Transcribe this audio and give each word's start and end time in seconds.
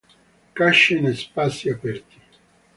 Caccia 0.53 0.95
in 0.95 1.13
spazi 1.13 1.69
aperti. 1.69 2.19